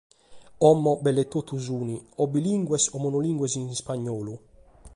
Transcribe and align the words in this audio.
Como, 0.63 0.91
belle 1.03 1.25
totus 1.33 1.61
sunt 1.67 1.91
o 2.21 2.23
bilìngues 2.33 2.83
o 2.95 2.97
monolìngues 3.03 3.53
in 3.59 3.73
ispagnolu. 3.75 4.35